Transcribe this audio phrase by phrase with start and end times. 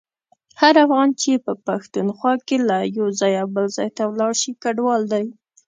[0.61, 3.67] هر افغان چي په پښتونخوا کي له یو ځایه بل
[3.97, 5.25] ته ولاړشي کډوال دی.